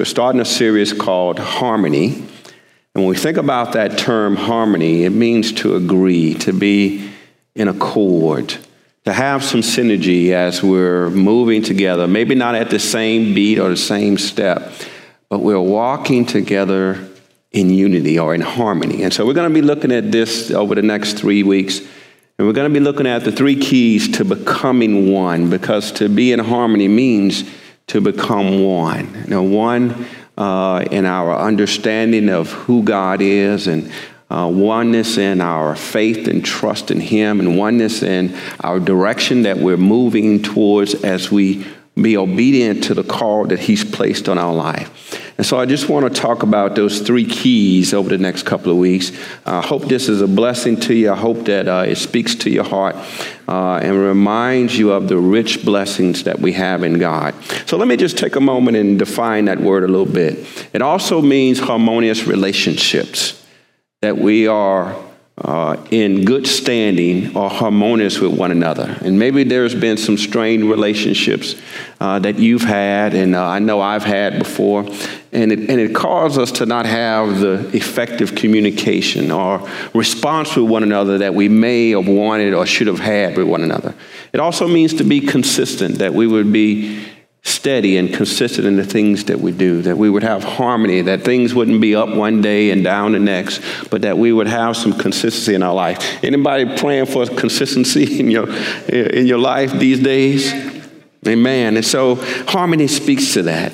[0.00, 2.06] We're starting a series called Harmony.
[2.14, 2.24] And
[2.94, 7.10] when we think about that term harmony, it means to agree, to be
[7.54, 8.56] in accord,
[9.04, 13.68] to have some synergy as we're moving together, maybe not at the same beat or
[13.68, 14.72] the same step,
[15.28, 17.06] but we're walking together
[17.52, 19.02] in unity or in harmony.
[19.02, 21.80] And so we're going to be looking at this over the next three weeks.
[22.38, 26.08] And we're going to be looking at the three keys to becoming one, because to
[26.08, 27.44] be in harmony means
[27.90, 29.24] to become one.
[29.26, 30.06] Know, one
[30.38, 33.92] uh, in our understanding of who God is and
[34.30, 39.58] uh, oneness in our faith and trust in Him, and oneness in our direction that
[39.58, 41.66] we're moving towards as we
[42.00, 45.30] be obedient to the call that He's placed on our life.
[45.40, 48.70] And so I just want to talk about those three keys over the next couple
[48.70, 49.10] of weeks.
[49.46, 51.10] I hope this is a blessing to you.
[51.10, 52.94] I hope that uh, it speaks to your heart
[53.48, 57.34] uh, and reminds you of the rich blessings that we have in God.
[57.66, 60.46] So let me just take a moment and define that word a little bit.
[60.74, 63.42] It also means harmonious relationships,
[64.02, 64.94] that we are
[65.42, 68.96] uh, in good standing or harmonious with one another.
[69.00, 71.56] And maybe there's been some strained relationships
[72.00, 74.86] uh, that you've had, and uh, I know I've had before.
[75.32, 80.68] And it, and it causes us to not have the effective communication or response with
[80.68, 83.94] one another that we may have wanted or should have had with one another.
[84.32, 87.06] It also means to be consistent, that we would be
[87.42, 91.22] steady and consistent in the things that we do, that we would have harmony, that
[91.22, 94.76] things wouldn't be up one day and down the next, but that we would have
[94.76, 96.22] some consistency in our life.
[96.22, 98.48] Anybody praying for consistency in your
[98.88, 100.52] in your life these days?
[101.26, 101.76] Amen.
[101.76, 103.72] And so harmony speaks to that.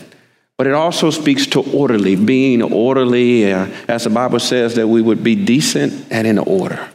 [0.57, 5.03] But it also speaks to orderly, being orderly, uh, as the Bible says, that we
[5.03, 6.89] would be decent and in order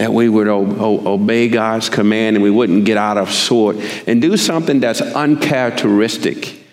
[0.00, 4.34] that we would obey God's command and we wouldn't get out of sort and do
[4.38, 6.64] something that's uncharacteristic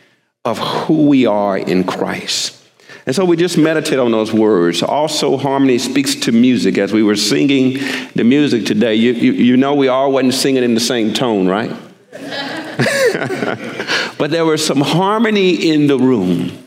[0.46, 2.58] of who we are in Christ.
[3.06, 4.82] And so we just meditate on those words.
[4.82, 6.78] Also, harmony speaks to music.
[6.78, 7.80] As we were singing
[8.16, 11.50] the music today, you, you, you know we all wasn't singing in the same tone,
[11.50, 11.76] right?
[14.18, 16.66] but there was some harmony in the room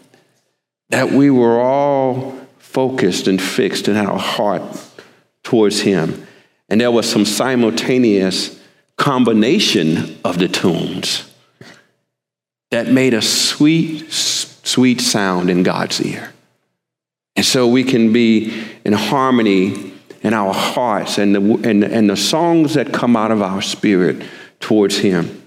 [0.90, 4.62] that we were all focused and fixed in our heart
[5.42, 6.26] towards Him.
[6.70, 8.58] And there was some simultaneous
[8.96, 11.28] combination of the tunes
[12.70, 16.32] that made a sweet, sweet sound in God's ear.
[17.36, 19.90] And so we can be in harmony
[20.22, 24.22] in our hearts and the, and, and the songs that come out of our spirit
[24.60, 25.42] towards Him.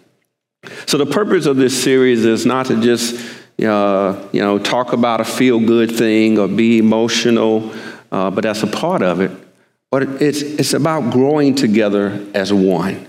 [0.88, 3.16] So the purpose of this series is not to just
[3.64, 7.72] uh, you know talk about a feel good thing or be emotional,
[8.12, 9.32] uh, but that's a part of it.
[9.94, 13.06] But it's, it's about growing together as one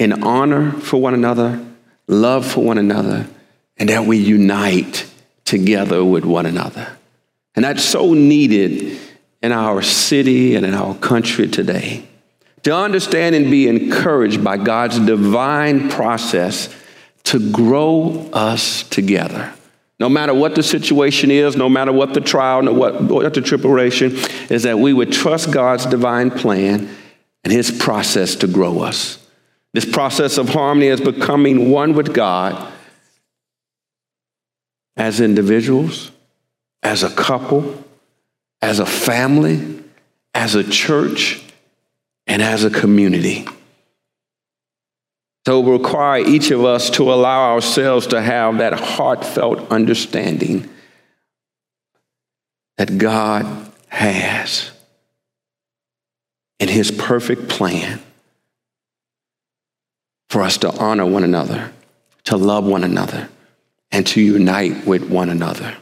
[0.00, 1.64] in honor for one another,
[2.08, 3.28] love for one another,
[3.76, 5.08] and that we unite
[5.44, 6.88] together with one another.
[7.54, 8.98] And that's so needed
[9.44, 12.04] in our city and in our country today.
[12.64, 16.68] To understand and be encouraged by God's divine process
[17.26, 19.54] to grow us together.
[20.02, 23.40] No matter what the situation is, no matter what the trial, no what, what the
[23.40, 24.16] tribulation,
[24.50, 26.92] is that we would trust God's divine plan
[27.44, 29.24] and his process to grow us.
[29.74, 32.72] This process of harmony is becoming one with God
[34.96, 36.10] as individuals,
[36.82, 37.84] as a couple,
[38.60, 39.84] as a family,
[40.34, 41.40] as a church,
[42.26, 43.46] and as a community.
[45.46, 50.68] So it will require each of us to allow ourselves to have that heartfelt understanding
[52.76, 54.70] that God has
[56.60, 58.00] in his perfect plan
[60.30, 61.72] for us to honor one another,
[62.24, 63.28] to love one another,
[63.90, 65.76] and to unite with one another.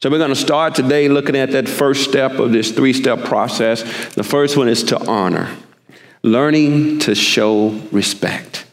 [0.00, 3.24] So we're going to start today looking at that first step of this three step
[3.24, 3.82] process.
[4.14, 5.54] The first one is to honor,
[6.22, 8.63] learning to show respect.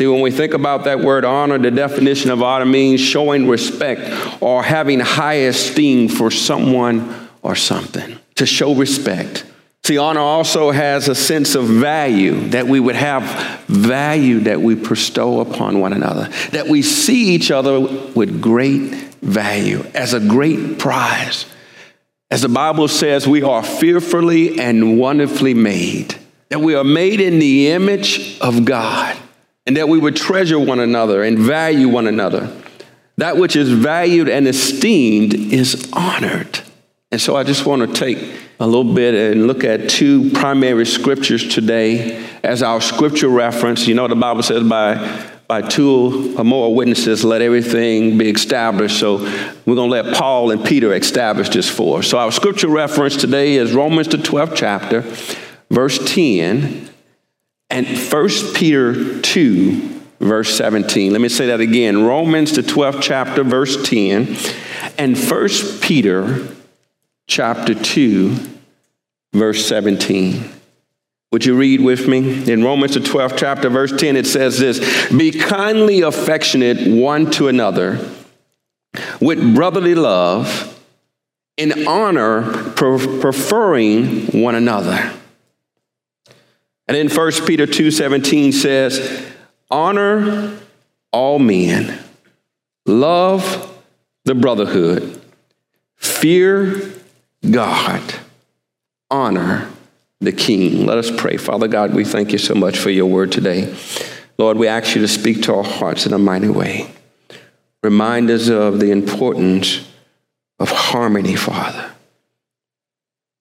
[0.00, 4.42] See, when we think about that word honor, the definition of honor means showing respect
[4.42, 8.18] or having high esteem for someone or something.
[8.36, 9.44] To show respect.
[9.84, 13.24] See, honor also has a sense of value, that we would have
[13.66, 19.84] value that we bestow upon one another, that we see each other with great value,
[19.94, 21.44] as a great prize.
[22.30, 26.14] As the Bible says, we are fearfully and wonderfully made,
[26.48, 29.18] that we are made in the image of God
[29.70, 32.52] and that we would treasure one another and value one another.
[33.18, 36.58] That which is valued and esteemed is honored.
[37.12, 38.18] And so I just want to take
[38.58, 43.86] a little bit and look at two primary scriptures today as our scripture reference.
[43.86, 44.96] You know, the Bible says by
[45.46, 48.98] by two or more witnesses, let everything be established.
[48.98, 52.08] So we're going to let Paul and Peter establish this for us.
[52.08, 55.02] So our scripture reference today is Romans, the 12th chapter,
[55.70, 56.89] verse 10,
[57.70, 61.12] and 1 Peter 2, verse 17.
[61.12, 64.36] Let me say that again Romans, the 12th chapter, verse 10,
[64.98, 65.48] and 1
[65.80, 66.48] Peter
[67.26, 68.36] chapter 2,
[69.32, 70.50] verse 17.
[71.32, 72.50] Would you read with me?
[72.50, 74.80] In Romans, the 12th chapter, verse 10, it says this
[75.10, 78.04] Be kindly affectionate one to another
[79.20, 80.76] with brotherly love,
[81.56, 85.12] in honor, preferring one another.
[86.90, 89.24] And in 1 Peter 2:17 says,
[89.70, 90.58] honor
[91.12, 91.96] all men,
[92.84, 93.80] love
[94.24, 95.22] the brotherhood,
[95.94, 96.82] fear
[97.48, 98.02] God,
[99.08, 99.68] honor
[100.18, 100.84] the King.
[100.84, 101.36] Let us pray.
[101.36, 103.72] Father God, we thank you so much for your word today.
[104.36, 106.90] Lord, we ask you to speak to our hearts in a mighty way.
[107.84, 109.88] Remind us of the importance
[110.58, 111.92] of harmony, Father,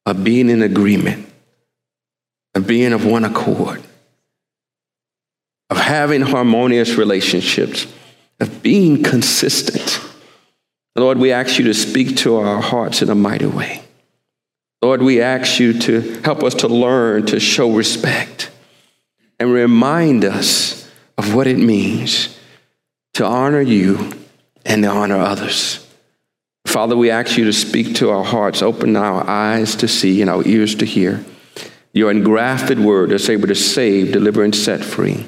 [0.06, 1.29] of being in agreement,
[2.56, 3.82] of being of one accord,
[5.70, 7.88] of having harmonious relationships,
[8.40, 10.02] of being consistent.
[10.96, 13.84] Lord, we ask you to speak to our hearts in a mighty way.
[14.82, 18.50] Lord, we ask you to help us to learn to show respect
[19.40, 22.38] and remind us of what it means
[23.14, 24.12] to honor you
[24.66, 25.86] and to honor others.
[26.66, 30.30] Father, we ask you to speak to our hearts, open our eyes to see and
[30.30, 31.24] our ears to hear
[31.94, 35.26] your engrafted word that's able to save, deliver, and set free.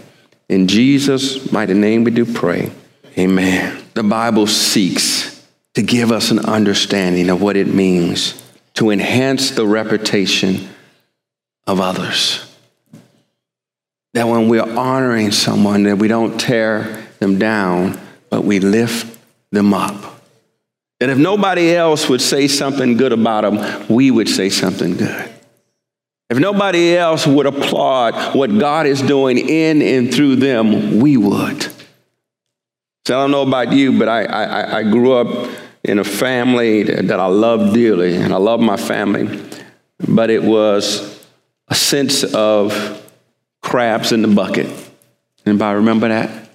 [0.47, 2.71] In Jesus' mighty name we do pray.
[3.17, 3.83] Amen.
[3.93, 8.41] The Bible seeks to give us an understanding of what it means
[8.75, 10.69] to enhance the reputation
[11.67, 12.47] of others.
[14.13, 17.99] That when we're honoring someone, that we don't tear them down,
[18.29, 19.17] but we lift
[19.51, 20.21] them up.
[20.99, 25.30] That if nobody else would say something good about them, we would say something good.
[26.31, 31.63] If nobody else would applaud what God is doing in and through them, we would.
[33.05, 35.49] So I don't know about you, but I, I, I grew up
[35.83, 39.43] in a family that I love dearly, and I love my family,
[40.07, 41.21] but it was
[41.67, 43.11] a sense of
[43.61, 44.69] crabs in the bucket.
[45.45, 46.49] Anybody remember that?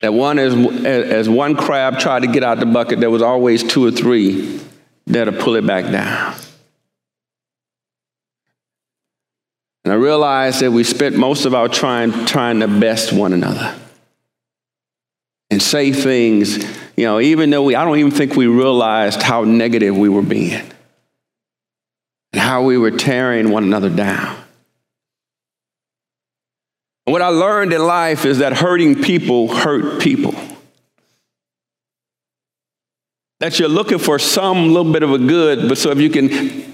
[0.00, 0.54] That one, as,
[0.86, 4.58] as one crab tried to get out the bucket, there was always two or three
[5.06, 6.34] that'll pull it back down.
[9.84, 13.78] And I realized that we spent most of our time trying to best one another
[15.50, 16.64] and say things
[16.96, 20.22] you know, even though we, I don't even think we realized how negative we were
[20.22, 20.62] being
[22.32, 24.36] and how we were tearing one another down.
[27.06, 30.34] And what I learned in life is that hurting people hurt people.
[33.40, 36.73] That you're looking for some little bit of a good, but so if you can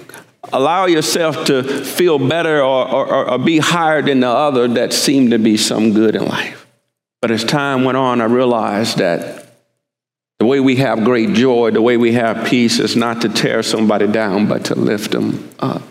[0.53, 5.31] allow yourself to feel better or, or, or be higher than the other, that seemed
[5.33, 6.67] to be some good in life.
[7.21, 9.47] But as time went on, I realized that
[10.39, 13.63] the way we have great joy, the way we have peace is not to tear
[13.63, 15.83] somebody down, but to lift them up.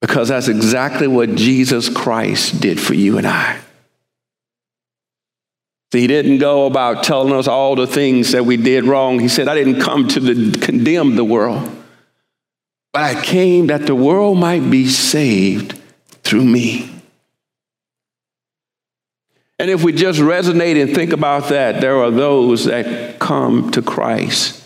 [0.00, 3.60] Because that's exactly what Jesus Christ did for you and I.
[5.92, 9.20] He didn't go about telling us all the things that we did wrong.
[9.20, 11.70] He said, I didn't come to the, condemn the world,
[12.92, 15.78] but I came that the world might be saved
[16.22, 16.90] through me.
[19.58, 23.80] And if we just resonate and think about that, there are those that come to
[23.80, 24.62] Christ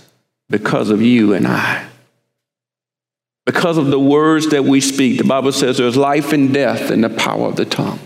[0.48, 1.86] because of you and I.
[3.44, 5.18] Because of the words that we speak.
[5.18, 8.00] The Bible says there's life and death in the power of the tongue.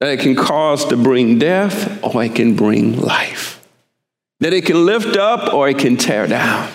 [0.00, 3.66] That it can cause to bring death or it can bring life.
[4.40, 6.70] That it can lift up or it can tear down.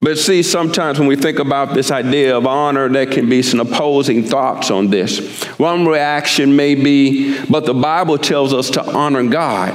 [0.00, 3.58] But see, sometimes when we think about this idea of honor, there can be some
[3.58, 5.42] opposing thoughts on this.
[5.58, 9.74] One reaction may be, but the Bible tells us to honor God.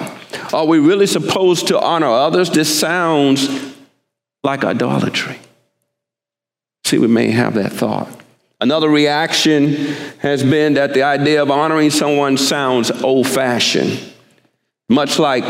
[0.53, 2.49] Are we really supposed to honor others?
[2.49, 3.75] This sounds
[4.43, 5.39] like idolatry.
[6.85, 8.07] See, we may have that thought.
[8.61, 9.73] Another reaction
[10.19, 13.99] has been that the idea of honoring someone sounds old fashioned,
[14.87, 15.43] much like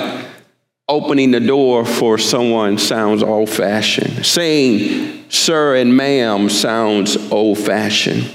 [0.87, 4.25] opening the door for someone sounds old fashioned.
[4.25, 8.29] Saying sir and ma'am sounds old fashioned.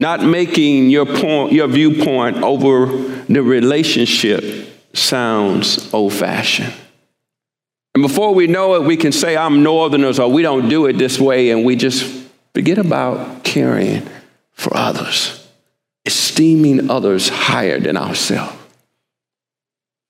[0.00, 2.86] Not making your point, your viewpoint over
[3.28, 4.44] the relationship
[4.94, 6.72] sounds old fashioned.
[7.94, 10.94] And before we know it, we can say, I'm Northerners, or we don't do it
[10.96, 12.04] this way, and we just
[12.54, 14.08] forget about caring
[14.52, 15.38] for others.
[16.04, 18.56] esteeming others higher than ourselves.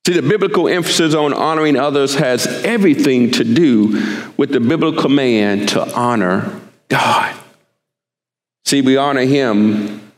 [0.06, 5.68] See, the biblical emphasis on honoring others has everything to do with the biblical command
[5.70, 7.36] to honor God.
[8.64, 10.10] See, we honor Him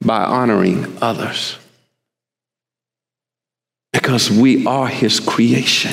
[0.00, 1.58] by honoring others
[3.92, 5.92] because we are His creation.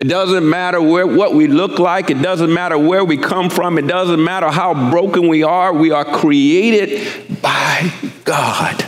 [0.00, 2.08] It doesn't matter where, what we look like.
[2.08, 3.76] It doesn't matter where we come from.
[3.76, 5.72] It doesn't matter how broken we are.
[5.72, 7.92] We are created by
[8.24, 8.86] God.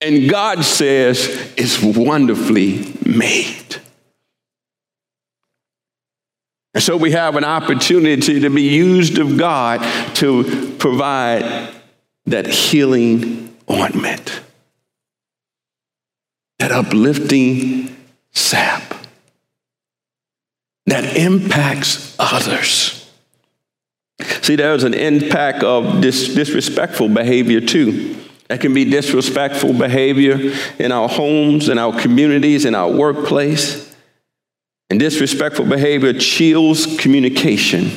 [0.00, 3.76] And God says it's wonderfully made.
[6.74, 9.80] And so we have an opportunity to be used of God
[10.16, 11.74] to provide
[12.26, 14.42] that healing ointment,
[16.58, 17.96] that uplifting
[18.32, 18.86] sap
[20.86, 23.10] that impacts others.
[24.42, 28.16] See, there's an impact of dis- disrespectful behavior too.
[28.48, 33.94] That can be disrespectful behavior in our homes, in our communities, in our workplace.
[34.88, 37.90] And disrespectful behavior chills communication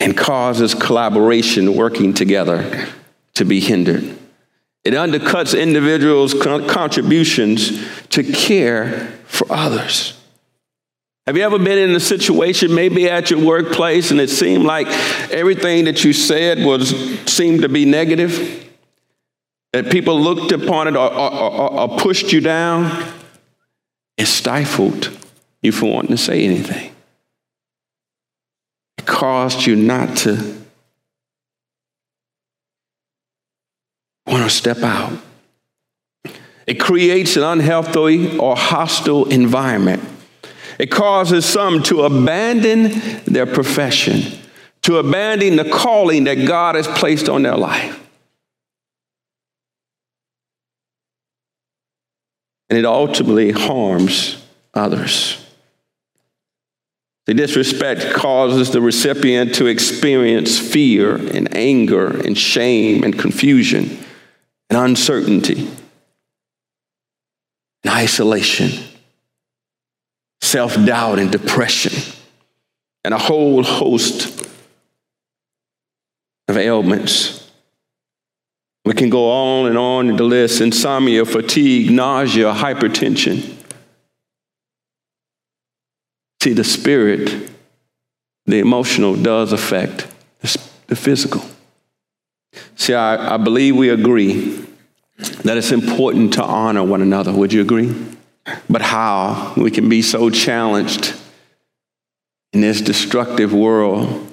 [0.00, 2.88] and causes collaboration working together
[3.34, 4.16] to be hindered.
[4.84, 10.18] It undercuts individuals' contributions to care for others.
[11.26, 14.86] Have you ever been in a situation, maybe at your workplace, and it seemed like
[15.32, 16.90] everything that you said was
[17.26, 18.65] seemed to be negative?
[19.76, 23.12] That people looked upon it or, or, or, or pushed you down,
[24.16, 25.10] it stifled
[25.60, 26.94] you from wanting to say anything.
[28.96, 30.56] It caused you not to
[34.26, 35.12] want to step out.
[36.66, 40.02] It creates an unhealthy or hostile environment.
[40.78, 44.22] It causes some to abandon their profession,
[44.84, 48.04] to abandon the calling that God has placed on their life.
[52.68, 54.42] And it ultimately harms
[54.74, 55.42] others.
[57.26, 63.98] The disrespect causes the recipient to experience fear and anger and shame and confusion
[64.70, 65.68] and uncertainty
[67.82, 68.70] and isolation,
[70.40, 71.92] self doubt and depression,
[73.04, 74.46] and a whole host
[76.48, 77.45] of ailments.
[78.86, 83.52] We can go on and on in the list insomnia, fatigue, nausea, hypertension.
[86.40, 87.50] See, the spirit,
[88.44, 90.06] the emotional, does affect
[90.86, 91.44] the physical.
[92.76, 94.64] See, I, I believe we agree
[95.42, 97.32] that it's important to honor one another.
[97.32, 97.92] Would you agree?
[98.70, 101.12] But how we can be so challenged
[102.52, 104.32] in this destructive world,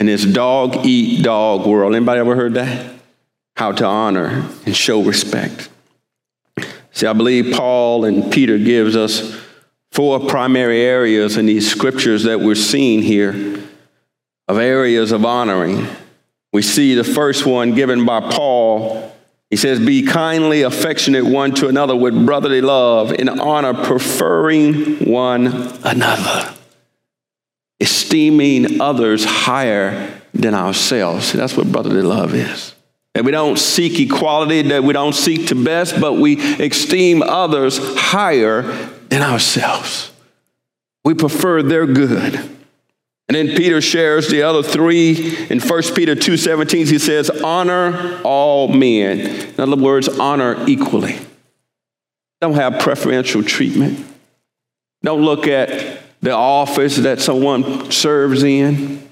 [0.00, 1.94] in this dog eat dog world.
[1.94, 2.93] Anybody ever heard that?
[3.56, 5.68] How to honor and show respect.
[6.92, 9.36] See, I believe Paul and Peter gives us
[9.90, 13.62] four primary areas in these scriptures that we're seeing here
[14.48, 15.86] of areas of honoring.
[16.52, 19.12] We see the first one given by Paul.
[19.50, 25.46] He says, Be kindly affectionate one to another with brotherly love, in honor, preferring one
[25.84, 26.54] another,
[27.80, 31.26] esteeming others higher than ourselves.
[31.26, 32.73] See, that's what brotherly love is.
[33.14, 37.78] That we don't seek equality, that we don't seek to best, but we esteem others
[37.96, 38.62] higher
[39.08, 40.10] than ourselves.
[41.04, 42.34] We prefer their good.
[43.28, 48.68] And then Peter shares the other three in 1 Peter 2:17 he says honor all
[48.68, 49.20] men.
[49.20, 51.18] In other words, honor equally.
[52.40, 54.04] Don't have preferential treatment.
[55.02, 59.03] Don't look at the office that someone serves in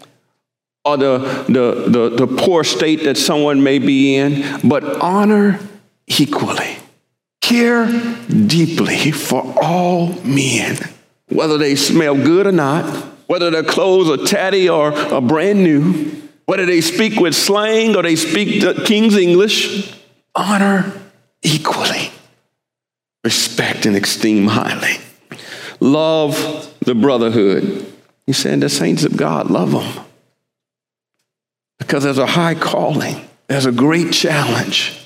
[0.84, 5.60] or the, the, the, the poor state that someone may be in, but honor
[6.06, 6.76] equally.
[7.40, 7.86] Care
[8.28, 10.76] deeply for all men,
[11.28, 12.84] whether they smell good or not,
[13.26, 16.10] whether their clothes are tatty or, or brand new,
[16.46, 19.94] whether they speak with slang or they speak the King's English,
[20.34, 20.92] honor
[21.42, 22.10] equally.
[23.24, 24.96] Respect and esteem highly.
[25.78, 27.92] Love the brotherhood.
[28.26, 30.04] He said, the saints of God, love them.
[31.82, 34.96] Because there's a high calling, there's a great challenge,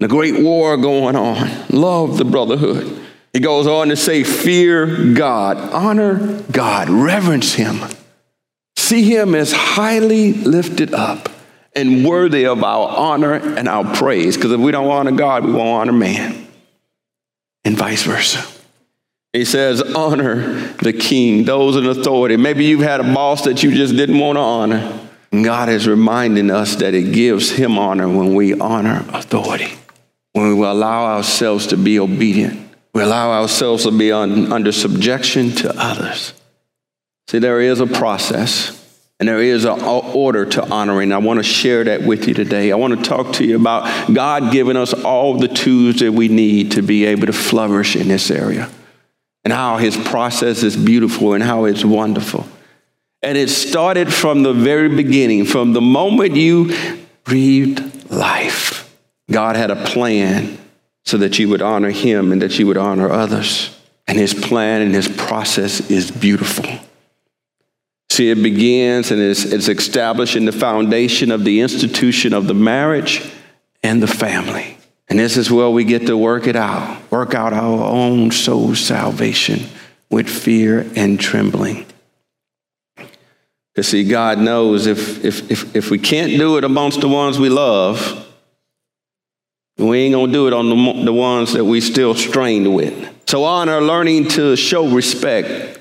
[0.00, 1.48] and a great war going on.
[1.70, 3.00] Love the brotherhood.
[3.32, 7.78] He goes on to say, Fear God, honor God, reverence Him,
[8.76, 11.28] see Him as highly lifted up
[11.76, 14.36] and worthy of our honor and our praise.
[14.36, 16.48] Because if we don't honor God, we won't honor man,
[17.64, 18.44] and vice versa.
[19.32, 22.36] He says, Honor the king, those in authority.
[22.36, 25.06] Maybe you've had a boss that you just didn't want to honor.
[25.32, 29.72] God is reminding us that it gives him honor when we honor authority,
[30.32, 35.52] when we allow ourselves to be obedient, we allow ourselves to be on, under subjection
[35.52, 36.32] to others.
[37.28, 38.76] See, there is a process
[39.20, 41.12] and there is an order to honoring.
[41.12, 42.72] I want to share that with you today.
[42.72, 46.26] I want to talk to you about God giving us all the tools that we
[46.26, 48.68] need to be able to flourish in this area
[49.44, 52.39] and how his process is beautiful and how it's wonderful.
[53.22, 56.74] And it started from the very beginning, from the moment you
[57.24, 58.96] breathed life.
[59.30, 60.58] God had a plan
[61.04, 63.76] so that you would honor him and that you would honor others.
[64.06, 66.66] And his plan and his process is beautiful.
[68.10, 73.22] See, it begins and it's, it's establishing the foundation of the institution of the marriage
[73.82, 74.76] and the family.
[75.08, 78.74] And this is where we get to work it out, work out our own soul
[78.74, 79.60] salvation
[80.10, 81.86] with fear and trembling.
[83.74, 87.38] Because, see, God knows if, if, if, if we can't do it amongst the ones
[87.38, 88.26] we love,
[89.78, 93.08] we ain't going to do it on the, the ones that we still strained with.
[93.28, 95.78] So, honor, learning to show respect,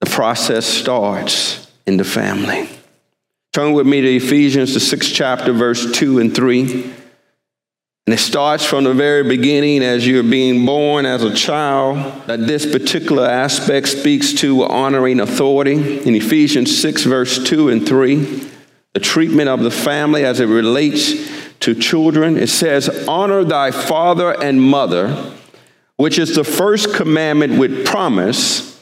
[0.00, 2.68] the process starts in the family.
[3.52, 6.94] Turn with me to Ephesians, the sixth chapter, verse 2 and 3.
[8.10, 12.44] And it starts from the very beginning as you're being born as a child, that
[12.44, 16.00] this particular aspect speaks to honoring authority.
[16.00, 18.50] In Ephesians 6, verse 2 and 3,
[18.94, 24.32] the treatment of the family as it relates to children, it says, Honor thy father
[24.42, 25.32] and mother,
[25.94, 28.76] which is the first commandment with promise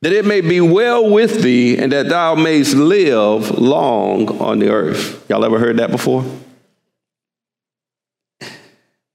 [0.00, 4.68] that it may be well with thee and that thou mayst live long on the
[4.68, 5.24] earth.
[5.30, 6.24] Y'all ever heard that before?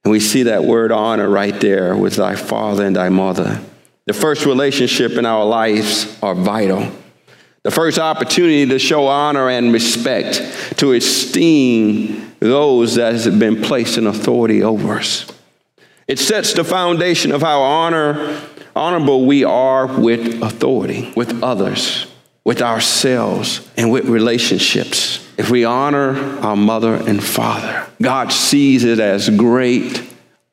[0.10, 3.62] And we see that word honor right there with thy father and thy mother.
[4.08, 6.92] The first relationship in our lives are vital.
[7.62, 14.00] The first opportunity to show honor and respect, to esteem those that have been placed
[14.00, 15.32] in authority over us.
[16.08, 18.42] It sets the foundation of how honor
[18.75, 22.08] honorable we are with authority, with others,
[22.43, 25.24] with ourselves, and with relationships.
[25.38, 30.03] If we honor our mother and father, God sees it as great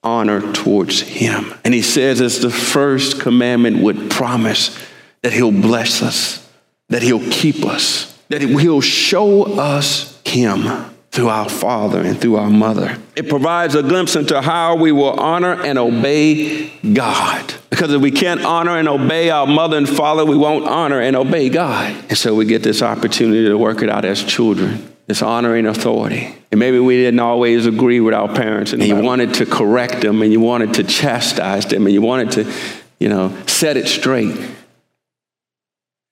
[0.02, 1.52] honor towards Him.
[1.64, 4.76] And He says it's the first commandment with promise
[5.22, 6.48] that He'll bless us,
[6.88, 12.50] that He'll keep us, that He'll show us Him through our father and through our
[12.50, 12.98] mother.
[13.16, 17.54] It provides a glimpse into how we will honor and obey God.
[17.70, 21.16] Because if we can't honor and obey our mother and father, we won't honor and
[21.16, 21.94] obey God.
[22.10, 24.94] And so we get this opportunity to work it out as children.
[25.06, 26.34] This honoring authority.
[26.50, 30.22] And maybe we didn't always agree with our parents, and you wanted to correct them,
[30.22, 32.52] and you wanted to chastise them, and you wanted to,
[32.98, 34.36] you know, set it straight.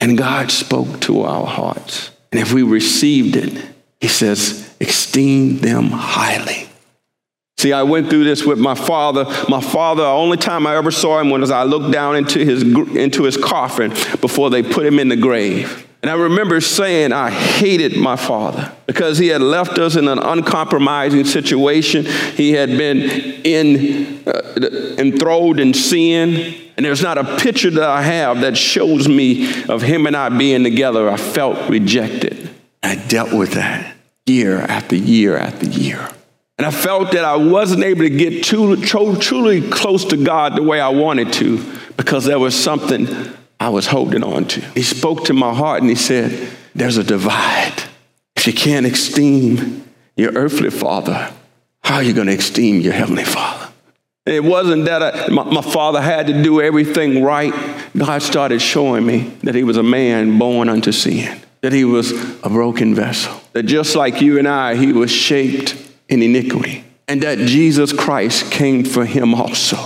[0.00, 2.10] And God spoke to our hearts.
[2.30, 3.64] And if we received it,
[4.00, 6.68] He says, esteem them highly.
[7.56, 9.24] See, I went through this with my father.
[9.48, 12.62] My father, the only time I ever saw him was I looked down into his,
[12.62, 15.86] into his coffin before they put him in the grave.
[16.02, 20.20] And I remember saying I hated my father because he had left us in an
[20.20, 22.04] uncompromising situation.
[22.04, 23.00] He had been
[23.42, 26.54] in, uh, enthralled in sin.
[26.76, 30.28] And there's not a picture that I have that shows me of him and I
[30.28, 31.10] being together.
[31.10, 32.48] I felt rejected.
[32.84, 36.08] I dealt with that year after year after year.
[36.56, 40.62] And I felt that I wasn't able to get too, truly close to God the
[40.62, 41.64] way I wanted to
[41.96, 43.08] because there was something
[43.58, 44.60] I was holding on to.
[44.60, 47.82] He spoke to my heart and he said, There's a divide.
[48.44, 51.32] If you can't esteem your earthly father,
[51.82, 53.72] how are you going to esteem your heavenly father?
[54.26, 57.54] It wasn't that I, my, my father had to do everything right.
[57.96, 62.12] God started showing me that he was a man born unto sin that he was
[62.44, 65.74] a broken vessel, that just like you and I, he was shaped
[66.10, 69.78] in iniquity, and that Jesus Christ came for him also.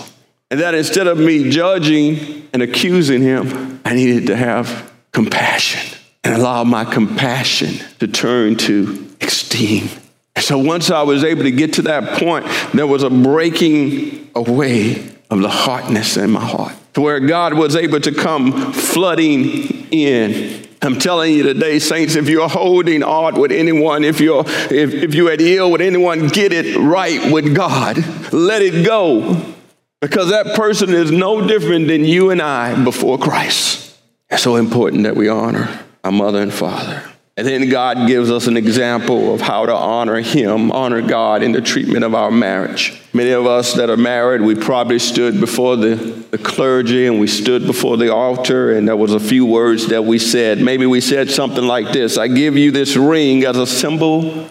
[0.50, 6.34] And that instead of me judging and accusing him, I needed to have compassion and
[6.34, 9.88] allow my compassion to turn to esteem.
[10.36, 14.30] And so once I was able to get to that point, there was a breaking
[14.34, 19.88] away of the hardness in my heart to where God was able to come flooding
[19.92, 24.94] in I'm telling you today, saints, if you're holding aught with anyone, if you're if,
[24.94, 27.96] if you're at ill with anyone, get it right with God.
[28.32, 29.54] Let it go.
[30.00, 33.98] Because that person is no different than you and I before Christ.
[34.30, 37.02] It's so important that we honor our mother and father.
[37.38, 41.52] And then God gives us an example of how to honor Him, honor God in
[41.52, 43.00] the treatment of our marriage.
[43.12, 47.28] Many of us that are married, we probably stood before the, the clergy and we
[47.28, 50.60] stood before the altar, and there was a few words that we said.
[50.60, 54.48] Maybe we said something like this I give you this ring as a symbol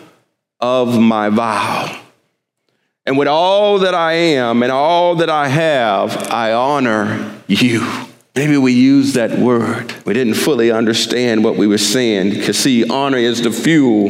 [0.61, 2.01] of my vow.
[3.05, 8.06] And with all that I am and all that I have, I honor you.
[8.37, 9.95] Maybe we used that word.
[10.05, 12.29] We didn't fully understand what we were saying.
[12.29, 14.09] Because, see, honor is the fuel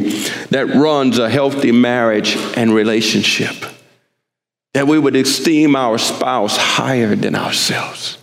[0.50, 3.56] that runs a healthy marriage and relationship.
[4.74, 8.18] That we would esteem our spouse higher than ourselves.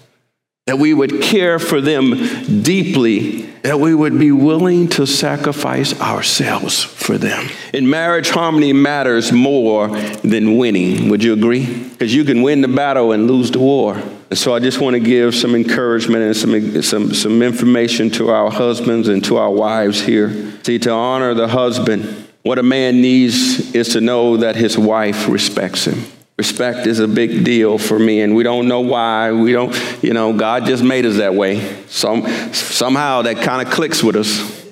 [0.67, 3.47] That we would care for them deeply.
[3.63, 7.49] That we would be willing to sacrifice ourselves for them.
[7.73, 11.09] In marriage, harmony matters more than winning.
[11.09, 11.65] Would you agree?
[11.65, 14.03] Because you can win the battle and lose the war.
[14.31, 18.31] And so I just want to give some encouragement and some, some, some information to
[18.31, 20.53] our husbands and to our wives here.
[20.63, 25.29] See, to honor the husband, what a man needs is to know that his wife
[25.29, 26.05] respects him.
[26.37, 29.31] Respect is a big deal for me, and we don't know why.
[29.31, 31.85] We don't, you know, God just made us that way.
[31.87, 34.65] Some, somehow that kind of clicks with us.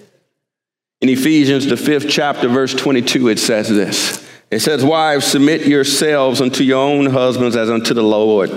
[1.01, 4.29] In Ephesians, the fifth chapter, verse 22, it says this.
[4.51, 8.51] It says, Wives, submit yourselves unto your own husbands as unto the Lord.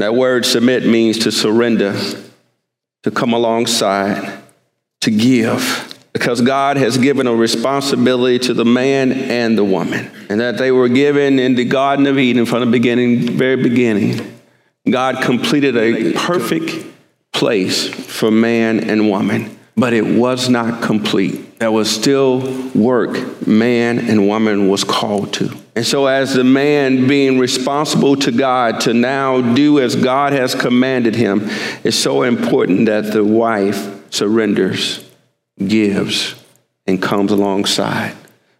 [0.00, 1.98] That word submit means to surrender,
[3.02, 4.42] to come alongside,
[5.02, 5.86] to give.
[6.12, 10.72] Because God has given a responsibility to the man and the woman, and that they
[10.72, 14.38] were given in the Garden of Eden from the beginning, very beginning.
[14.88, 16.84] God completed a perfect
[17.32, 21.58] place for man and woman, but it was not complete.
[21.58, 22.40] There was still
[22.72, 25.54] work man and woman was called to.
[25.76, 30.54] And so, as the man being responsible to God to now do as God has
[30.54, 31.42] commanded him,
[31.84, 35.04] it's so important that the wife surrenders,
[35.58, 36.34] gives,
[36.86, 38.16] and comes alongside.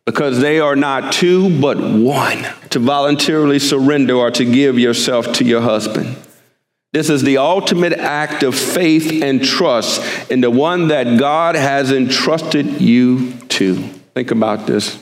[0.07, 2.47] Because they are not two, but one.
[2.71, 6.17] To voluntarily surrender or to give yourself to your husband.
[6.93, 11.93] This is the ultimate act of faith and trust in the one that God has
[11.93, 13.77] entrusted you to.
[14.15, 15.01] Think about this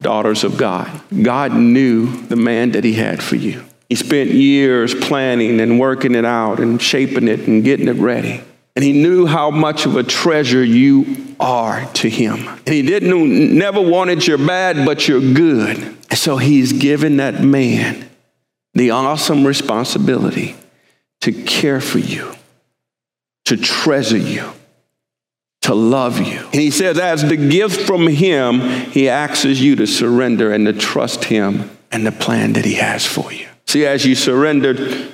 [0.00, 0.90] daughters of God.
[1.22, 3.64] God knew the man that He had for you.
[3.88, 8.42] He spent years planning and working it out and shaping it and getting it ready.
[8.76, 12.46] And he knew how much of a treasure you are to him.
[12.46, 15.96] And he didn't never wanted your bad, but your good.
[16.16, 18.08] So he's given that man
[18.74, 20.54] the awesome responsibility
[21.20, 22.32] to care for you,
[23.44, 24.52] to treasure you,
[25.62, 26.38] to love you.
[26.38, 30.72] And he says, as the gift from him, he asks you to surrender and to
[30.72, 33.46] trust him and the plan that he has for you.
[33.66, 35.08] See, as you surrender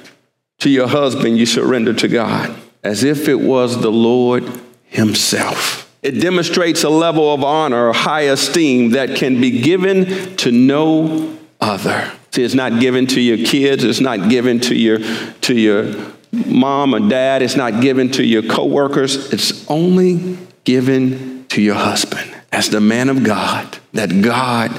[0.58, 4.44] to your husband, you surrender to God as if it was the Lord
[4.84, 5.92] himself.
[6.02, 11.36] It demonstrates a level of honor or high esteem that can be given to no
[11.60, 12.12] other.
[12.36, 14.98] See, it's not given to your kids, it's not given to your,
[15.40, 15.94] to your
[16.32, 22.30] mom or dad, it's not given to your coworkers, it's only given to your husband
[22.52, 24.70] as the man of God that God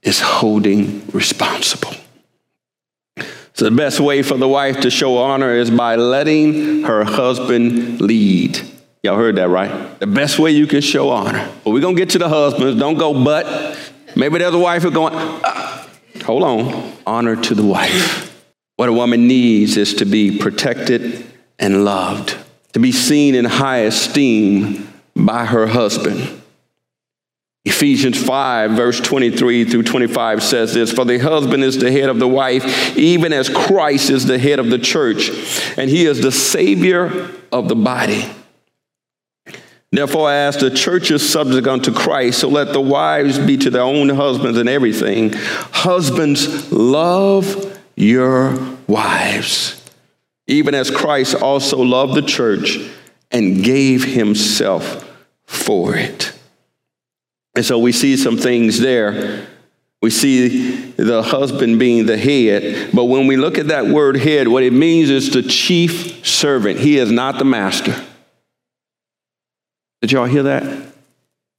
[0.00, 1.92] is holding responsible.
[3.52, 8.00] So, the best way for the wife to show honor is by letting her husband
[8.00, 8.58] lead.
[9.02, 10.00] Y'all heard that, right?
[10.00, 11.46] The best way you can show honor.
[11.62, 12.80] But we're going to get to the husbands.
[12.80, 13.76] Don't go, but.
[14.14, 15.71] Maybe there's a wife who's going, ah,
[16.22, 16.92] hold on.
[17.06, 18.28] Honor to the wife.
[18.76, 21.26] What a woman needs is to be protected
[21.58, 22.36] and loved,
[22.72, 26.42] to be seen in high esteem by her husband.
[27.64, 32.18] Ephesians 5, verse 23 through 25 says this For the husband is the head of
[32.18, 35.30] the wife, even as Christ is the head of the church,
[35.78, 38.28] and he is the Savior of the body.
[39.92, 43.82] Therefore, as the church is subject unto Christ, so let the wives be to their
[43.82, 45.34] own husbands in everything.
[45.34, 49.84] Husbands, love your wives,
[50.46, 52.78] even as Christ also loved the church
[53.30, 55.06] and gave himself
[55.44, 56.32] for it.
[57.54, 59.46] And so we see some things there.
[60.00, 62.90] We see the husband being the head.
[62.94, 66.80] But when we look at that word head, what it means is the chief servant.
[66.80, 67.94] He is not the master.
[70.02, 70.92] Did y'all hear that?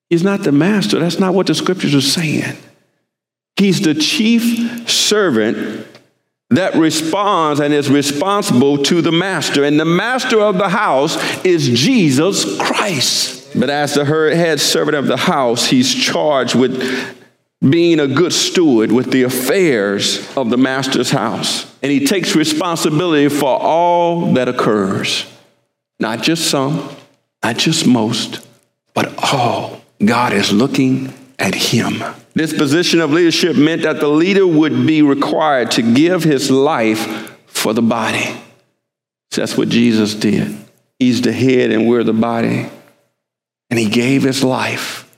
[0.10, 0.99] He's not the master.
[0.99, 2.56] That's not what the scriptures are saying.
[3.56, 5.88] He's the chief servant
[6.49, 9.63] that responds and is responsible to the master.
[9.63, 13.58] And the master of the house is Jesus Christ.
[13.60, 17.17] But as the head servant of the house, he's charged with
[17.67, 21.73] being a good steward with the affairs of the master's house.
[21.82, 25.25] And he takes responsibility for all that occurs.
[25.99, 26.89] Not just some,
[27.43, 28.45] not just most,
[28.93, 32.03] but all God is looking at him.
[32.34, 37.32] This position of leadership meant that the leader would be required to give his life
[37.47, 38.36] for the body.
[39.32, 40.56] So that's what Jesus did.
[40.99, 42.69] He's the head and we're the body.
[43.69, 45.10] And he gave his life.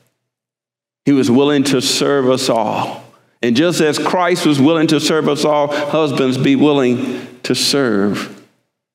[1.06, 3.04] He was willing to serve us all.
[3.42, 8.42] And just as Christ was willing to serve us all, husbands, be willing to serve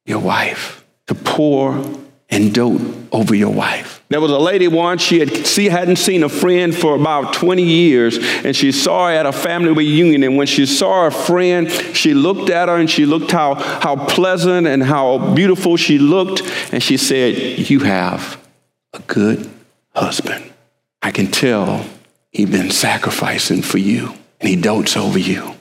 [0.06, 1.99] your wife, to pour
[2.30, 2.80] and dote
[3.12, 4.02] over your wife.
[4.08, 7.62] There was a lady once, she, had, she hadn't seen a friend for about 20
[7.62, 10.22] years, and she saw her at a family reunion.
[10.22, 13.96] And when she saw her friend, she looked at her and she looked how, how
[14.06, 17.36] pleasant and how beautiful she looked, and she said,
[17.70, 18.40] You have
[18.92, 19.48] a good
[19.94, 20.52] husband.
[21.02, 21.84] I can tell
[22.30, 25.54] he's been sacrificing for you, and he dotes over you.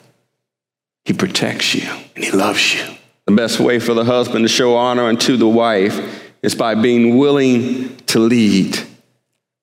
[1.06, 2.84] He protects you, and he loves you.
[3.26, 7.18] The best way for the husband to show honor unto the wife is by being
[7.18, 8.80] willing to lead,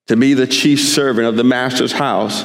[0.06, 2.44] to be the chief servant of the master's house,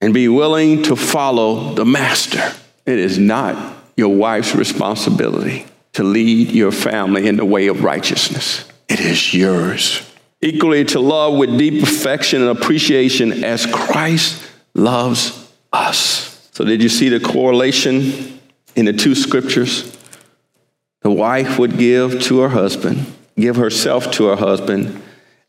[0.00, 2.52] and be willing to follow the master.
[2.84, 8.68] It is not your wife's responsibility to lead your family in the way of righteousness,
[8.88, 10.02] it is yours.
[10.42, 16.48] Equally, to love with deep affection and appreciation as Christ loves us.
[16.52, 18.38] So, did you see the correlation
[18.76, 19.95] in the two scriptures?
[21.06, 23.06] The wife would give to her husband,
[23.38, 25.00] give herself to her husband,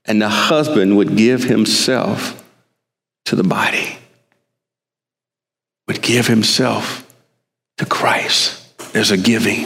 [0.06, 2.43] and the husband would give himself
[3.26, 3.98] to the body,
[5.88, 7.12] would give himself
[7.78, 8.78] to Christ.
[8.93, 9.65] There's a giving,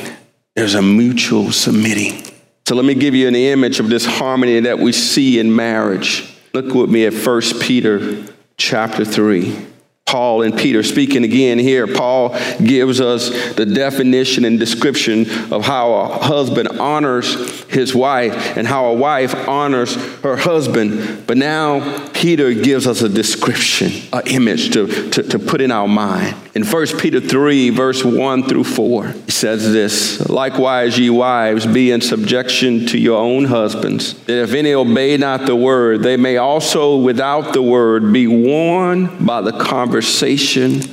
[0.55, 2.23] there's a mutual submitting.
[2.65, 6.33] So let me give you an image of this harmony that we see in marriage.
[6.53, 8.23] Look with me at 1 Peter
[8.55, 9.70] chapter 3.
[10.11, 11.87] Paul and Peter speaking again here.
[11.87, 15.21] Paul gives us the definition and description
[15.53, 21.25] of how a husband honors his wife and how a wife honors her husband.
[21.27, 25.87] But now Peter gives us a description, an image to, to, to put in our
[25.87, 26.35] mind.
[26.53, 31.91] In 1 Peter 3, verse 1 through 4, he says this Likewise, ye wives, be
[31.91, 36.35] in subjection to your own husbands, that if any obey not the word, they may
[36.35, 40.00] also without the word be warned by the conversation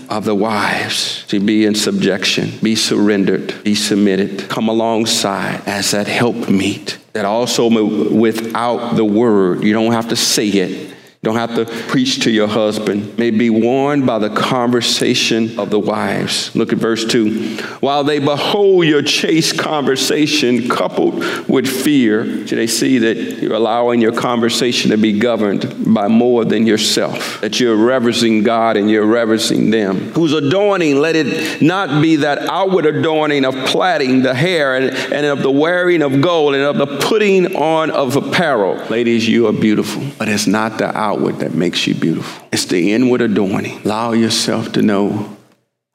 [0.09, 1.25] of the wives.
[1.29, 6.99] To be in subjection, be surrendered, be submitted, come alongside as that helpmeet.
[7.13, 10.88] That also without the word, you don't have to say it
[11.21, 13.19] don't have to preach to your husband.
[13.19, 16.55] May be warned by the conversation of the wives.
[16.55, 17.57] Look at verse 2.
[17.81, 24.01] While they behold your chaste conversation coupled with fear, do they see that you're allowing
[24.01, 27.41] your conversation to be governed by more than yourself?
[27.41, 30.13] That you're reverencing God and you're reverencing them.
[30.13, 35.27] Whose adorning, let it not be that outward adorning of plaiting the hair and, and
[35.27, 38.77] of the wearing of gold and of the putting on of apparel.
[38.89, 42.47] Ladies, you are beautiful, but it's not the outward outward that makes you beautiful.
[42.53, 43.81] It's the inward adorning.
[43.83, 45.37] Allow yourself to know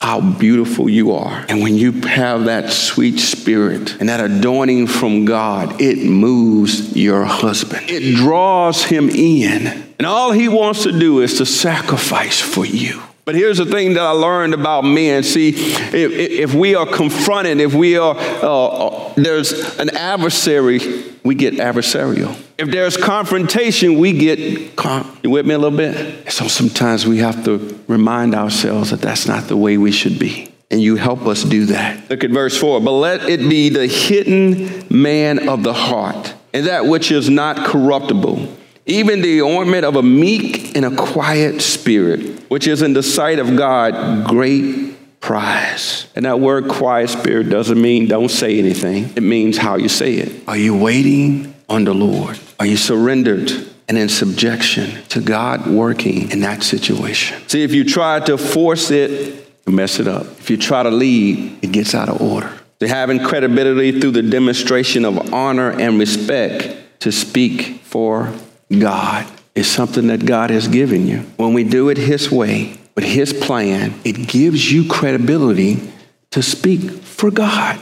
[0.01, 1.45] how beautiful you are.
[1.47, 7.23] And when you have that sweet spirit and that adorning from God, it moves your
[7.23, 7.89] husband.
[7.89, 9.67] It draws him in.
[9.99, 13.01] And all he wants to do is to sacrifice for you.
[13.25, 15.23] But here's the thing that I learned about men.
[15.23, 20.79] See, if, if we are confronted, if we are, uh, uh, there's an adversary,
[21.23, 22.37] we get adversarial.
[22.57, 26.31] If there's confrontation, we get, con- you with me a little bit?
[26.31, 30.51] So sometimes we have to remind ourselves that that's not the way we should be.
[30.69, 32.09] And you help us do that.
[32.09, 32.81] Look at verse 4.
[32.81, 37.57] But let it be the hidden man of the heart, and that which is not
[37.57, 38.49] corruptible
[38.85, 43.39] even the ornament of a meek and a quiet spirit, which is in the sight
[43.39, 46.07] of God great prize.
[46.15, 50.15] And that word quiet spirit doesn't mean don't say anything, it means how you say
[50.15, 50.47] it.
[50.47, 52.39] Are you waiting on the Lord?
[52.59, 53.51] Are you surrendered?
[53.87, 57.41] and in subjection to God working in that situation.
[57.47, 60.25] See, if you try to force it, you mess it up.
[60.39, 62.51] If you try to lead, it gets out of order.
[62.79, 68.33] To having credibility through the demonstration of honor and respect to speak for
[68.77, 71.19] God is something that God has given you.
[71.37, 75.91] When we do it His way, with His plan, it gives you credibility
[76.31, 77.79] to speak for God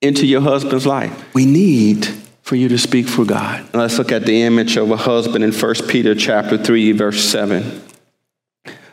[0.00, 1.34] into your husband's life.
[1.34, 2.08] We need
[2.48, 3.62] for you to speak for God.
[3.74, 7.82] Let's look at the image of a husband in 1 Peter chapter 3 verse 7.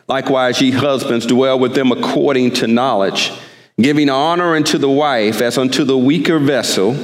[0.09, 3.31] Likewise ye husbands dwell with them according to knowledge,
[3.79, 6.95] giving honor unto the wife as unto the weaker vessel,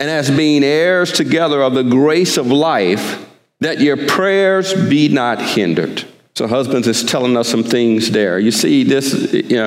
[0.00, 3.22] and as being heirs together of the grace of life
[3.60, 6.02] that your prayers be not hindered.
[6.34, 8.38] So, husbands is telling us some things there.
[8.38, 9.66] You see, this, you know,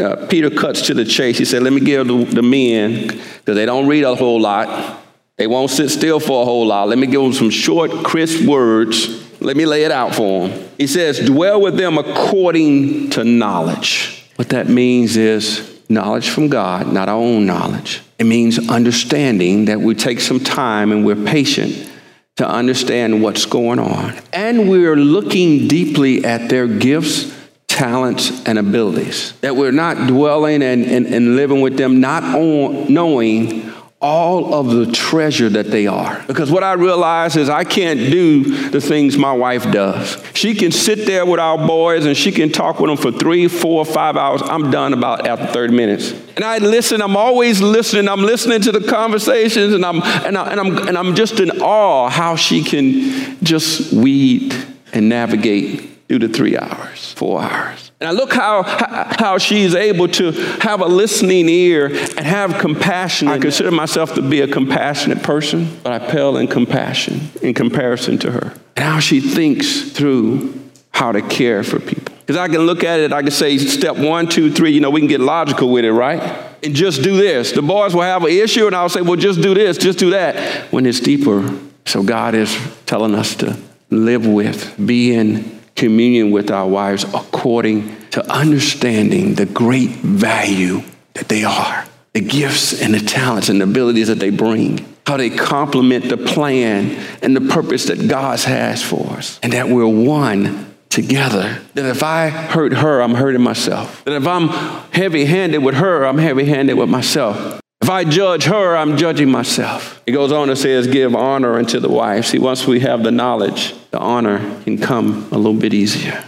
[0.00, 1.36] uh, Peter cuts to the chase.
[1.36, 5.04] He said, Let me give the, the men, because they don't read a whole lot.
[5.38, 6.88] They won't sit still for a whole lot.
[6.88, 9.24] Let me give them some short, crisp words.
[9.40, 10.68] Let me lay it out for them.
[10.76, 14.28] He says, dwell with them according to knowledge.
[14.34, 18.02] What that means is knowledge from God, not our own knowledge.
[18.18, 21.88] It means understanding that we take some time and we're patient
[22.36, 24.16] to understand what's going on.
[24.32, 27.32] And we're looking deeply at their gifts,
[27.68, 29.34] talents, and abilities.
[29.40, 34.70] That we're not dwelling and, and, and living with them, not on, knowing all of
[34.70, 36.22] the treasure that they are.
[36.28, 40.22] Because what I realize is I can't do the things my wife does.
[40.34, 43.48] She can sit there with our boys and she can talk with them for three,
[43.48, 44.40] four, five hours.
[44.42, 46.12] I'm done about after 30 minutes.
[46.36, 48.08] And I listen, I'm always listening.
[48.08, 51.50] I'm listening to the conversations and I'm and, I, and I'm and I'm just in
[51.60, 54.54] awe how she can just weed
[54.92, 57.87] and navigate through the three hours, four hours.
[58.00, 60.30] And I look how, how she's able to
[60.60, 63.26] have a listening ear and have compassion.
[63.26, 68.16] I consider myself to be a compassionate person, but I pale in compassion in comparison
[68.18, 68.54] to her.
[68.76, 70.54] And how she thinks through
[70.92, 72.14] how to care for people.
[72.20, 74.90] Because I can look at it, I can say step one, two, three, you know,
[74.90, 76.20] we can get logical with it, right?
[76.62, 77.52] And just do this.
[77.52, 80.10] The boys will have an issue, and I'll say, well, just do this, just do
[80.10, 80.70] that.
[80.72, 81.58] When it's deeper.
[81.86, 83.56] So God is telling us to
[83.90, 90.82] live with, be in communion with our wives according to understanding the great value
[91.14, 95.16] that they are, the gifts and the talents and the abilities that they bring, how
[95.16, 96.90] they complement the plan
[97.22, 101.60] and the purpose that God has for us, and that we're one together.
[101.74, 104.04] That if I hurt her, I'm hurting myself.
[104.04, 104.48] That if I'm
[104.92, 107.60] heavy handed with her, I'm heavy handed with myself.
[107.88, 110.02] If I judge her, I'm judging myself.
[110.04, 112.26] He goes on and says, Give honor unto the wife.
[112.26, 116.22] See, once we have the knowledge, the honor can come a little bit easier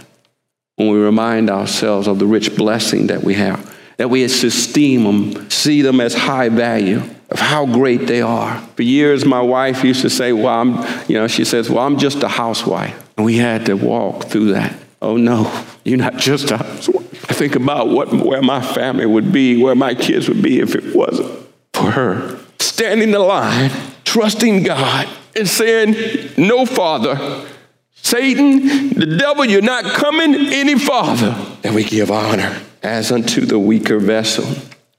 [0.77, 5.51] when we remind ourselves of the rich blessing that we have, that we esteem them,
[5.51, 8.59] see them as high value, of how great they are.
[8.75, 11.99] For years, my wife used to say, Well, I'm, you know, she says, Well, I'm
[11.99, 13.07] just a housewife.
[13.17, 14.75] And we had to walk through that.
[14.99, 17.29] Oh, no, you're not just a housewife.
[17.29, 20.73] I think about what, where my family would be, where my kids would be if
[20.73, 21.41] it wasn't
[21.81, 22.39] for her.
[22.59, 23.71] Standing the line,
[24.03, 25.95] trusting God, and saying,
[26.37, 27.47] No, Father,
[27.93, 31.35] Satan, the devil, you're not coming any farther.
[31.63, 34.45] And we give honor as unto the weaker vessel.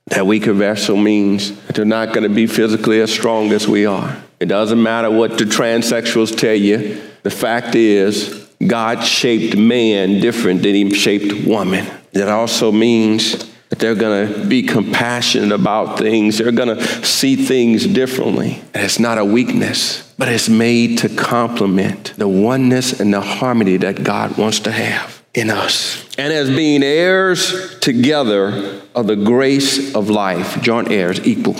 [0.06, 3.86] That weaker vessel means that they're not going to be physically as strong as we
[3.86, 4.22] are.
[4.40, 7.00] It doesn't matter what the transsexuals tell you.
[7.22, 11.86] The fact is, God shaped man different than he shaped woman.
[12.12, 16.38] That also means they're going to be compassionate about things.
[16.38, 18.62] They're going to see things differently.
[18.74, 23.78] And it's not a weakness, but it's made to complement the oneness and the harmony
[23.78, 26.06] that God wants to have in us.
[26.18, 31.56] And as being heirs together of the grace of life, joint heirs equal.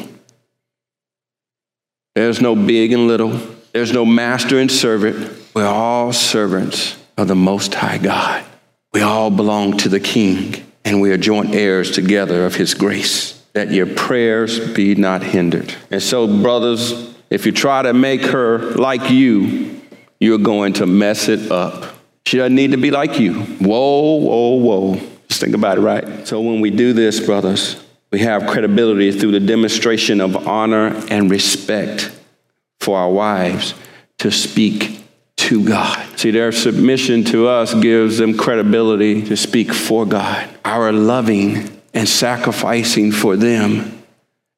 [2.15, 3.41] There's no big and little.
[3.73, 5.35] There's no master and servant.
[5.55, 8.45] We're all servants of the Most High God.
[8.93, 13.41] We all belong to the King and we are joint heirs together of his grace,
[13.53, 15.75] that your prayers be not hindered.
[15.91, 19.81] And so, brothers, if you try to make her like you,
[20.21, 21.95] you're going to mess it up.
[22.27, 23.35] She doesn't need to be like you.
[23.35, 25.01] Whoa, whoa, whoa.
[25.29, 26.27] Just think about it, right?
[26.27, 31.31] So, when we do this, brothers, we have credibility through the demonstration of honor and
[31.31, 32.11] respect
[32.81, 33.75] for our wives
[34.19, 35.02] to speak
[35.43, 36.19] to God.
[36.19, 40.49] See, their submission to us gives them credibility to speak for God.
[40.65, 44.03] Our loving and sacrificing for them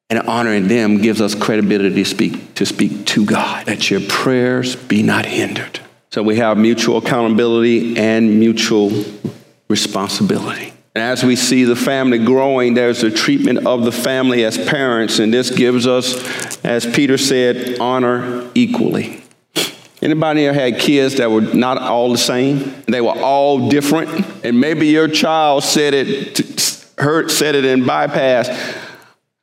[0.09, 3.65] and honoring them gives us credibility to speak to speak to God.
[3.65, 5.79] That your prayers be not hindered.
[6.11, 8.91] So we have mutual accountability and mutual
[9.67, 10.71] responsibility.
[10.93, 15.19] And as we see the family growing, there's a treatment of the family as parents,
[15.19, 19.24] and this gives us, as Peter said, honor equally.
[20.05, 22.75] Anybody here had kids that were not all the same?
[22.85, 24.45] They were all different.
[24.45, 28.47] And maybe your child said it, heard, said it in bypass.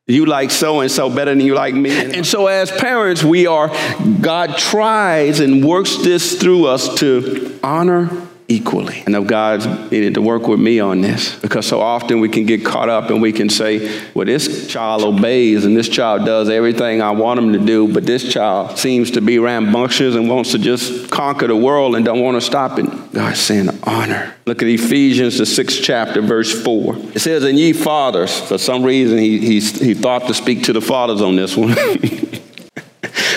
[0.07, 1.91] You like so and so better than you like me.
[1.91, 3.73] And so, as parents, we are,
[4.21, 9.03] God tries and works this through us to honor equally.
[9.07, 12.45] And if God's needed to work with me on this, because so often we can
[12.45, 16.51] get caught up and we can say, well, this child obeys and this child does
[16.51, 20.53] everything I want him to do, but this child seems to be rambunctious and wants
[20.53, 23.13] to just conquer the world and don't want to stop it.
[23.13, 24.35] God's saying, honor.
[24.45, 26.97] Look at Ephesians, the sixth chapter, verse 4.
[27.15, 30.73] It says, And ye fathers, for some reason he, he, he thought to speak to
[30.73, 31.75] the fathers on this one.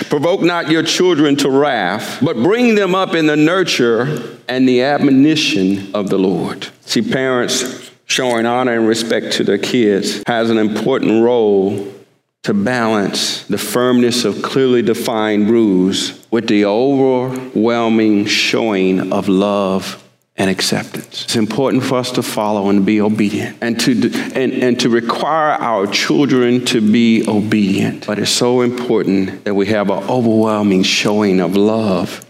[0.10, 4.84] Provoke not your children to wrath, but bring them up in the nurture and the
[4.84, 6.68] admonition of the Lord.
[6.82, 11.92] See, parents showing honor and respect to their kids has an important role
[12.44, 20.05] to balance the firmness of clearly defined rules with the overwhelming showing of love
[20.38, 21.24] and acceptance.
[21.24, 23.92] It's important for us to follow and be obedient and to,
[24.36, 28.06] and, and to require our children to be obedient.
[28.06, 32.26] But it's so important that we have an overwhelming showing of love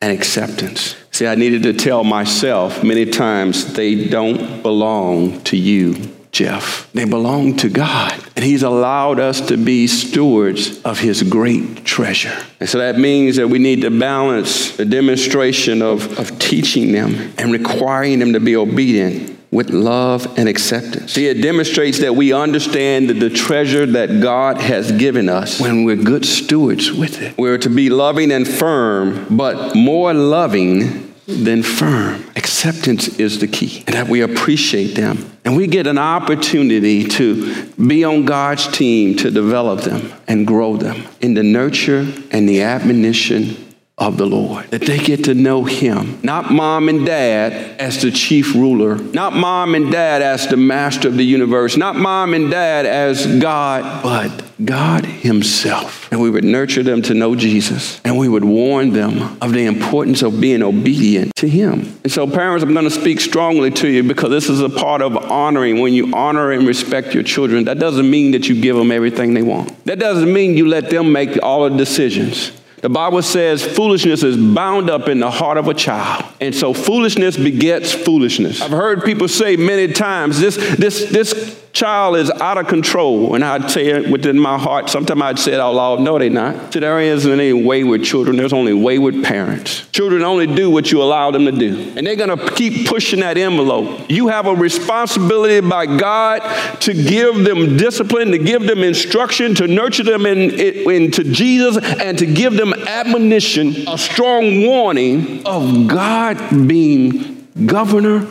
[0.00, 0.96] and acceptance.
[1.10, 6.88] See, I needed to tell myself many times they don't belong to you Jeff.
[6.92, 8.14] They belong to God.
[8.36, 12.36] And He's allowed us to be stewards of His great treasure.
[12.60, 17.32] And so that means that we need to balance the demonstration of, of teaching them
[17.38, 21.14] and requiring them to be obedient with love and acceptance.
[21.14, 25.96] See, it demonstrates that we understand the treasure that God has given us when we're
[25.96, 27.36] good stewards with it.
[27.36, 32.24] We're to be loving and firm, but more loving then firm.
[32.36, 35.30] Acceptance is the key, and that we appreciate them.
[35.44, 40.76] And we get an opportunity to be on God's team to develop them and grow
[40.76, 43.67] them in the nurture and the admonition
[43.98, 44.70] of the Lord.
[44.70, 46.20] That they get to know Him.
[46.22, 51.08] Not mom and dad as the chief ruler, not mom and dad as the master
[51.08, 56.10] of the universe, not mom and dad as God, but God Himself.
[56.12, 58.00] And we would nurture them to know Jesus.
[58.04, 61.98] And we would warn them of the importance of being obedient to Him.
[62.04, 65.02] And so, parents, I'm going to speak strongly to you because this is a part
[65.02, 65.80] of honoring.
[65.80, 69.34] When you honor and respect your children, that doesn't mean that you give them everything
[69.34, 69.84] they want.
[69.86, 72.52] That doesn't mean you let them make all the decisions.
[72.80, 76.24] The Bible says foolishness is bound up in the heart of a child.
[76.40, 78.62] And so foolishness begets foolishness.
[78.62, 83.34] I've heard people say many times this, this, this child is out of control.
[83.34, 84.88] And I'd say it within my heart.
[84.90, 86.00] Sometimes I'd say it out loud.
[86.00, 86.72] No, they're not.
[86.72, 88.36] So there isn't any wayward children.
[88.36, 89.86] There's only wayward parents.
[89.88, 91.92] Children only do what you allow them to do.
[91.96, 94.10] And they're going to keep pushing that envelope.
[94.10, 96.40] You have a responsibility by God
[96.80, 101.76] to give them discipline, to give them instruction, to nurture them in, in, into Jesus,
[102.00, 108.26] and to give them admonition, a strong warning of God being governor,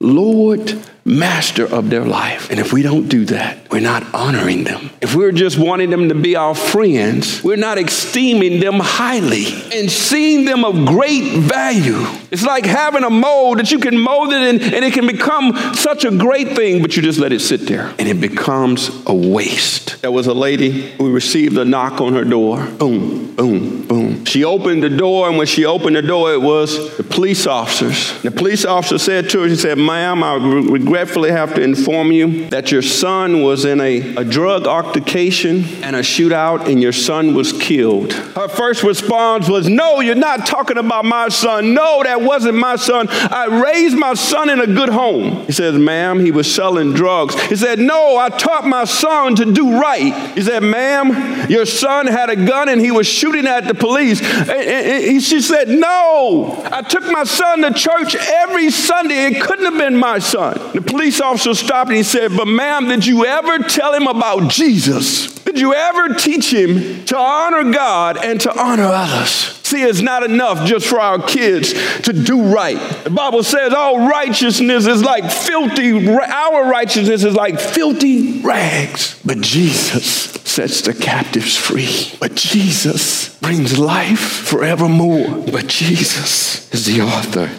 [0.00, 2.50] Lord, master of their life.
[2.50, 4.90] And if we don't do that, we're not honoring them.
[5.00, 9.90] If we're just wanting them to be our friends, we're not esteeming them highly and
[9.90, 12.04] seeing them of great value.
[12.30, 15.56] It's like having a mold that you can mold it and, and it can become
[15.74, 19.14] such a great thing, but you just let it sit there and it becomes a
[19.14, 20.00] waste.
[20.02, 22.64] There was a lady who received a knock on her door.
[22.64, 24.24] Boom, boom, boom.
[24.24, 28.20] She opened the door, and when she opened the door, it was the police officers.
[28.22, 32.10] The police officer said to her, She said, Ma'am, I regret regretfully have to inform
[32.10, 36.92] you that your son was in a, a drug altercation and a shootout, and your
[36.92, 38.12] son was killed.
[38.12, 41.72] Her first response was, No, you're not talking about my son.
[41.72, 43.06] No, that wasn't my son.
[43.08, 45.46] I raised my son in a good home.
[45.46, 47.40] He says, Ma'am, he was selling drugs.
[47.42, 50.12] He said, No, I taught my son to do right.
[50.34, 54.20] He said, Ma'am, your son had a gun and he was shooting at the police.
[54.20, 59.26] And she said, No, I took my son to church every Sunday.
[59.26, 60.58] It couldn't have been my son.
[60.72, 64.50] The police officer stopped and he said, But ma'am, did you ever tell him about
[64.50, 65.34] Jesus?
[65.44, 69.30] Did you ever teach him to honor God and to honor others?
[69.68, 71.72] See, it's not enough just for our kids
[72.02, 72.78] to do right.
[73.04, 79.20] The Bible says all righteousness is like filthy, our righteousness is like filthy rags.
[79.24, 80.04] But Jesus
[80.44, 82.12] sets the captives free.
[82.18, 85.44] But Jesus brings life forevermore.
[85.50, 87.50] But Jesus is the author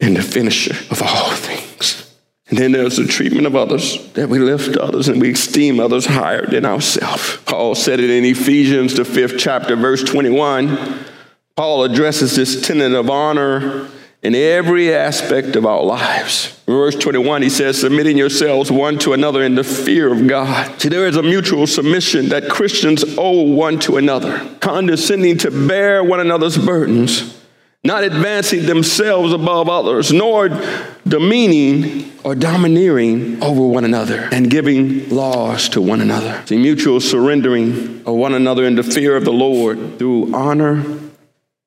[0.00, 1.73] and the finisher of all things.
[2.48, 6.04] And then there's the treatment of others, that we lift others and we esteem others
[6.04, 7.38] higher than ourselves.
[7.46, 11.04] Paul said it in Ephesians, the fifth chapter, verse 21.
[11.56, 13.88] Paul addresses this tenet of honor
[14.22, 16.60] in every aspect of our lives.
[16.66, 20.80] In verse 21, he says, submitting yourselves one to another in the fear of God.
[20.80, 26.04] See, there is a mutual submission that Christians owe one to another, condescending to bear
[26.04, 27.43] one another's burdens
[27.84, 30.48] not advancing themselves above others, nor
[31.06, 36.42] demeaning or domineering over one another and giving laws to one another.
[36.46, 40.82] See, mutual surrendering of one another in the fear of the Lord through honor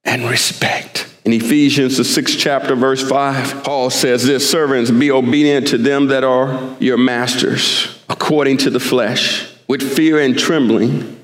[0.03, 1.07] and respect.
[1.23, 6.07] In Ephesians, the sixth chapter, verse 5, Paul says this Servants, be obedient to them
[6.07, 11.16] that are your masters, according to the flesh, with fear and trembling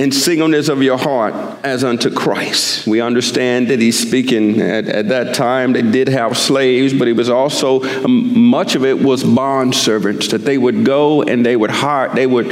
[0.00, 2.86] in singleness of your heart as unto Christ.
[2.86, 5.74] We understand that he's speaking at, at that time.
[5.74, 10.28] They did have slaves, but it was also um, much of it was bond servants
[10.28, 12.50] that they would go and they would hire, they would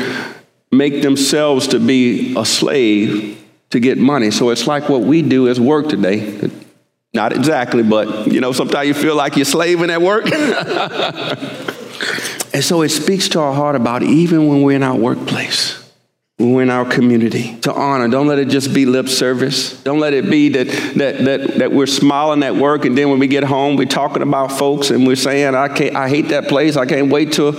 [0.71, 4.31] make themselves to be a slave to get money.
[4.31, 6.51] So it's like what we do as work today.
[7.15, 10.27] Not exactly, but you know, sometimes you feel like you're slaving at work.
[12.53, 15.78] and so it speaks to our heart about even when we're in our workplace
[16.39, 18.07] in our community to honor.
[18.07, 19.83] Don't let it just be lip service.
[19.83, 23.19] Don't let it be that, that, that, that we're smiling at work and then when
[23.19, 26.47] we get home, we're talking about folks and we're saying, I, can't, I hate that
[26.49, 26.77] place.
[26.77, 27.55] I can't wait till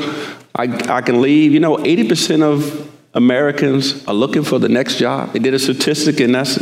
[0.55, 1.51] I, I can leave.
[1.51, 5.33] You know, 80% of Americans are looking for the next job.
[5.33, 6.55] They did a statistic, and that's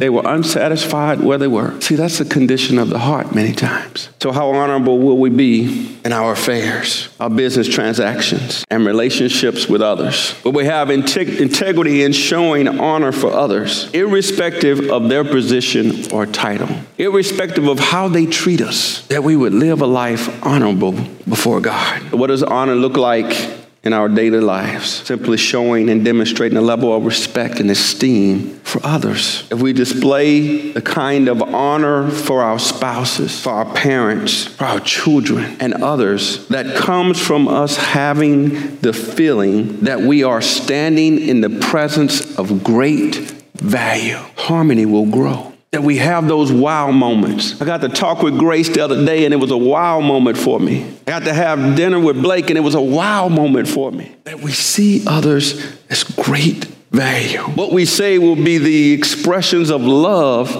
[0.00, 1.78] they were unsatisfied where they were.
[1.82, 4.08] See, that's the condition of the heart many times.
[4.22, 9.82] So, how honorable will we be in our affairs, our business transactions, and relationships with
[9.82, 10.34] others?
[10.42, 16.74] Will we have integrity in showing honor for others, irrespective of their position or title,
[16.96, 20.92] irrespective of how they treat us, that we would live a life honorable
[21.28, 22.10] before God?
[22.12, 23.59] What does honor look like?
[23.82, 28.80] In our daily lives, simply showing and demonstrating a level of respect and esteem for
[28.84, 29.48] others.
[29.50, 34.80] If we display the kind of honor for our spouses, for our parents, for our
[34.80, 41.40] children, and others that comes from us having the feeling that we are standing in
[41.40, 43.16] the presence of great
[43.54, 47.60] value, harmony will grow that we have those wow moments.
[47.62, 50.36] I got to talk with Grace the other day, and it was a wow moment
[50.36, 50.82] for me.
[51.06, 54.16] I got to have dinner with Blake, and it was a wow moment for me.
[54.24, 57.42] That we see others as great value.
[57.42, 60.50] What we say will be the expressions of love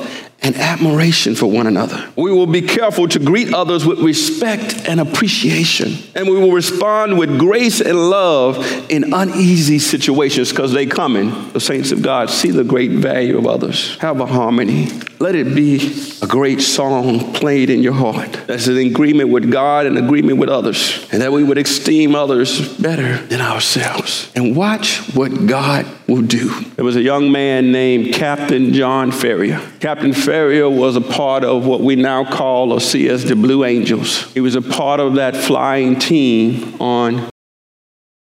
[0.43, 2.09] and admiration for one another.
[2.17, 5.95] We will be careful to greet others with respect and appreciation.
[6.15, 8.57] And we will respond with grace and love
[8.91, 11.01] in uneasy situations because they come.
[11.01, 11.51] coming.
[11.53, 13.97] The saints of God see the great value of others.
[13.99, 14.89] Have a harmony.
[15.19, 18.33] Let it be a great song played in your heart.
[18.47, 21.09] That's an agreement with God and agreement with others.
[21.11, 24.31] And that we would esteem others better than ourselves.
[24.35, 26.49] And watch what God will do.
[26.77, 29.61] There was a young man named Captain John Ferrier.
[29.79, 33.65] Captain Ferrier was a part of what we now call or see as the Blue
[33.65, 34.31] Angels.
[34.33, 37.31] He was a part of that flying team on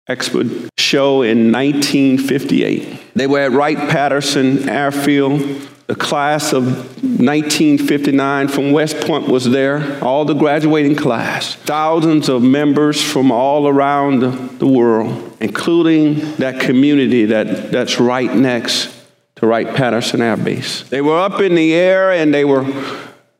[0.07, 3.13] Expert show in 1958.
[3.13, 5.41] They were at Wright-Patterson Airfield
[5.89, 11.55] the class of 1959 from West Point was there, all the graduating class.
[11.55, 18.95] Thousands of members from all around the world, including that community that, that's right next
[19.37, 20.83] to Wright Patterson Air Base.
[20.89, 22.67] They were up in the air and they were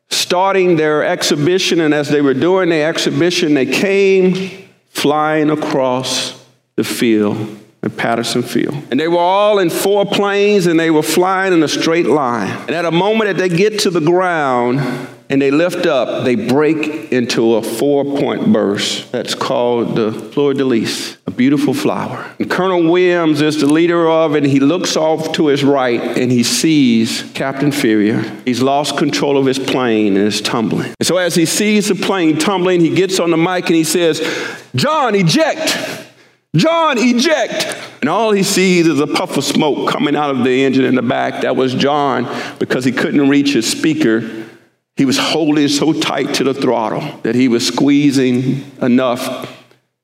[0.10, 6.44] starting their exhibition, and as they were doing the exhibition, they came flying across
[6.78, 8.76] the field at Patterson Field.
[8.92, 12.50] And they were all in four planes and they were flying in a straight line.
[12.68, 14.80] And at a moment that they get to the ground
[15.30, 20.54] and they lift up, they break into a four point burst that's called the fleur
[20.54, 22.30] de lis, a beautiful flower.
[22.40, 24.44] And Colonel Williams is the leader of it.
[24.44, 28.22] He looks off to his right and he sees Captain Ferrier.
[28.44, 30.94] He's lost control of his plane and is tumbling.
[31.00, 33.86] And so as he sees the plane tumbling, he gets on the mic and he
[33.86, 34.20] says,
[34.76, 36.08] John, eject.
[36.56, 37.78] John, eject.
[38.02, 40.96] And all he sees is a puff of smoke coming out of the engine in
[40.96, 41.44] the back.
[41.44, 42.28] That was John
[42.58, 44.48] because he couldn't reach his speaker.
[44.96, 49.59] He was holding so tight to the throttle that he was squeezing enough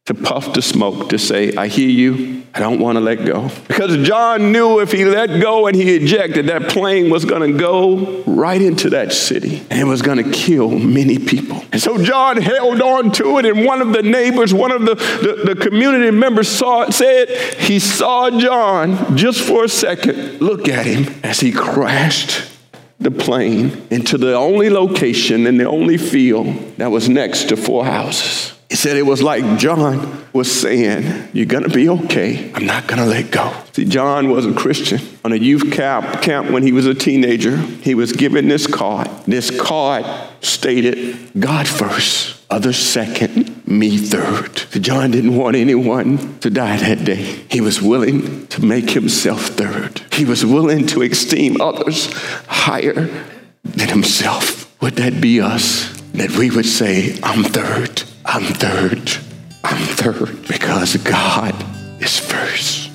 [0.05, 3.49] to puff the smoke to say, I hear you, I don't want to let go.
[3.67, 7.57] Because John knew if he let go and he ejected, that plane was going to
[7.57, 11.63] go right into that city and it was going to kill many people.
[11.71, 14.93] And so John held on to it, and one of the neighbors, one of the,
[14.93, 17.29] the, the community members saw it, said
[17.59, 22.51] he saw John just for a second look at him as he crashed
[22.99, 26.47] the plane into the only location in the only field
[26.77, 28.54] that was next to four houses.
[28.69, 32.51] He said it was like John was saying, You're going to be okay.
[32.53, 33.53] I'm not going to let go.
[33.73, 34.99] See, John was a Christian.
[35.23, 39.07] On a youth camp, camp when he was a teenager, he was given this card.
[39.27, 40.05] This card
[40.41, 44.57] stated, God first, others second, me third.
[44.57, 47.23] See, John didn't want anyone to die that day.
[47.49, 50.01] He was willing to make himself third.
[50.11, 52.11] He was willing to esteem others
[52.47, 53.09] higher
[53.63, 54.71] than himself.
[54.81, 55.91] Would that be us?
[56.13, 58.03] That we would say, I'm third.
[58.27, 59.11] I'm third.
[59.63, 61.53] I'm third because God
[62.01, 62.89] is first.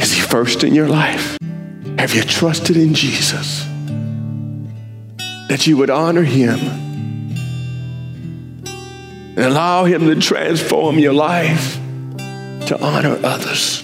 [0.00, 1.38] Is He first in your life?
[1.98, 3.64] Have you trusted in Jesus?
[5.48, 6.58] That you would honor Him
[9.36, 11.76] and allow Him to transform your life
[12.66, 13.82] to honor others.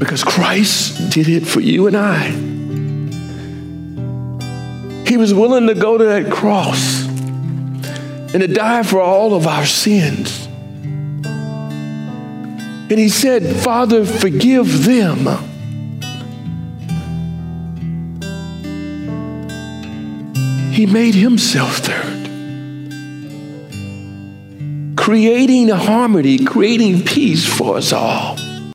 [0.00, 2.53] Because Christ did it for you and I.
[5.14, 9.64] He was willing to go to that cross and to die for all of our
[9.64, 10.48] sins.
[11.24, 15.28] And he said, Father, forgive them.
[20.72, 22.24] He made himself third.
[24.96, 28.36] creating harmony, creating peace for us all.